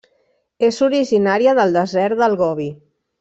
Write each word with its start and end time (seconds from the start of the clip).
És 0.67 0.79
originària 0.87 1.53
del 1.59 1.77
desert 1.79 2.17
del 2.23 2.37
Gobi. 2.41 2.67